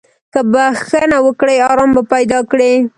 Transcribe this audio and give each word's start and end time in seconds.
که 0.33 0.39
بخښنه 0.53 1.17
وکړې، 1.25 1.55
ارام 1.69 1.89
به 1.95 2.01
پیدا 2.13 2.39
کړې. 2.51 2.73